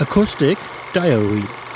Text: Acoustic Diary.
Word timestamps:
Acoustic 0.00 0.58
Diary. 0.92 1.67